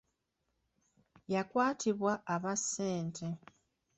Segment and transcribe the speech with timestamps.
[1.33, 3.25] Yakwatibwa abba ssente.